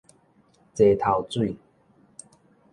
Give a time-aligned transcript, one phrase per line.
[0.73, 1.55] 齊頭水